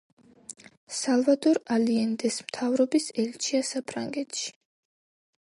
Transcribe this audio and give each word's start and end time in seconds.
სალვადორ 0.99 1.59
ალიენდეს 1.75 2.39
მთავრობის 2.47 3.07
ელჩია 3.27 3.63
საფრანგეთში. 3.71 4.53